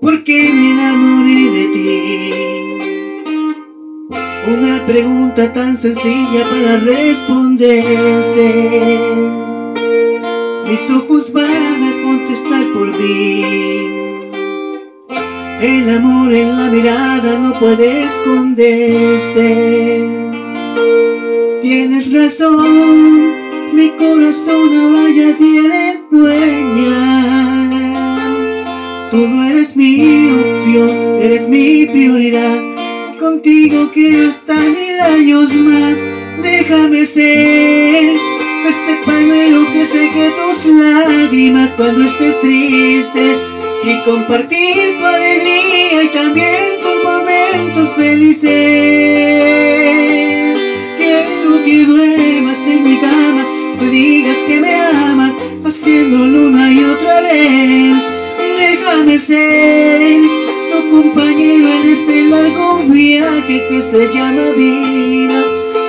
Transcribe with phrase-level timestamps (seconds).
[0.00, 2.32] Porque me enamoré de ti.
[4.48, 8.48] Una pregunta tan sencilla para responderse.
[10.70, 13.44] Mis ojos van a contestar por mí.
[15.60, 19.50] El amor en la mirada no puede esconderse.
[21.60, 23.41] Tienes razón,
[23.82, 26.98] mi corazón ahora ya tiene dueña.
[29.10, 32.60] Tú no eres mi opción, eres mi prioridad.
[33.18, 35.96] Contigo quiero estar mil años más.
[36.42, 38.04] Déjame ser
[38.70, 43.36] ese pañuelo que seque tus lágrimas cuando estés triste
[43.84, 48.81] y compartir tu alegría y también tus momentos felices.
[58.58, 60.20] Déjame ser
[60.70, 65.42] tu compañero en este largo viaje que se llama vida.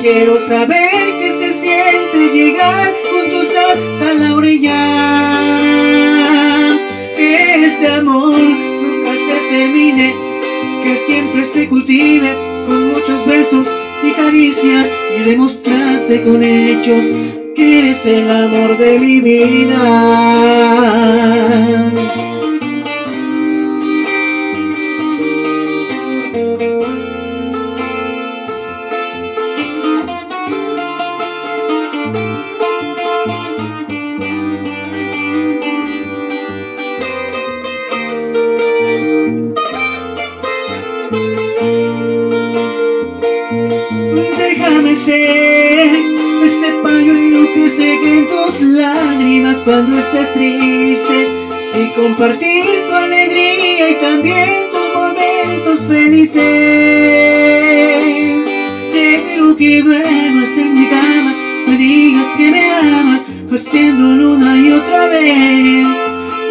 [0.00, 4.80] Quiero saber qué se siente llegar juntos hasta la orilla.
[7.16, 10.14] Este amor nunca se termine,
[10.82, 12.34] que siempre se cultive
[12.66, 13.66] con muchos besos
[14.02, 17.02] y caricias y demostrarte con hechos
[17.54, 20.57] que eres el amor de mi vida.
[45.20, 51.28] Ese pañuelo que seque tus lágrimas cuando estés triste
[51.80, 56.38] y compartir tu alegría y también tus momentos felices.
[58.92, 61.34] Quiero que duermas en mi cama,
[61.66, 63.20] me digas que me amas,
[63.52, 65.88] haciéndolo una y otra vez.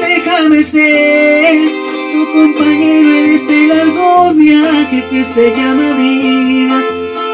[0.00, 1.56] Déjame ser
[2.12, 6.45] tu compañero en este largo viaje que se llama vida.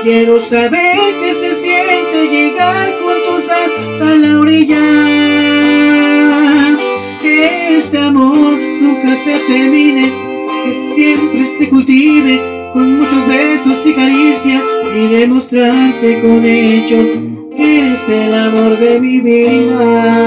[0.03, 4.81] Quiero saber qué se siente llegar juntos hasta la orilla.
[7.23, 10.11] Que este amor nunca se termine,
[10.65, 12.41] que siempre se cultive
[12.73, 14.63] con muchos besos y caricias
[14.93, 17.07] y demostrarte con hechos
[17.57, 20.22] que eres el amor de mi vida.